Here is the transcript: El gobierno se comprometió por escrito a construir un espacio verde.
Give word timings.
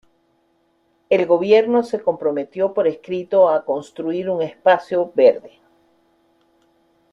El 1.09 1.27
gobierno 1.27 1.83
se 1.83 2.01
comprometió 2.01 2.73
por 2.73 2.87
escrito 2.87 3.49
a 3.49 3.65
construir 3.65 4.31
un 4.31 4.41
espacio 4.41 5.11
verde. 5.13 5.59